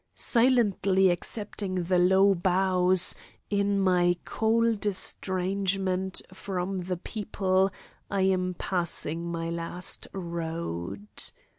Silently 0.15 1.11
accepting 1.11 1.83
the 1.83 1.99
low 1.99 2.33
bows, 2.33 3.13
in 3.51 3.79
my 3.79 4.17
cold 4.25 4.83
estrangement 4.87 6.23
from 6.33 6.79
the 6.79 6.97
people 6.97 7.69
I 8.09 8.21
am 8.21 8.55
passing 8.57 9.31
my 9.31 9.51
last 9.51 10.07
road. 10.11 11.05